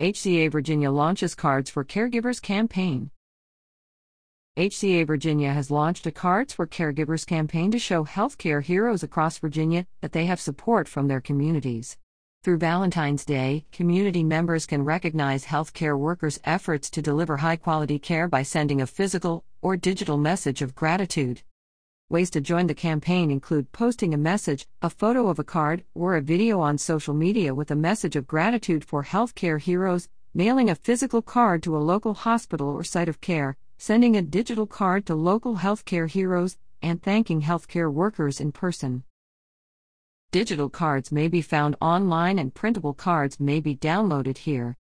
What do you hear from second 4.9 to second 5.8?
Virginia has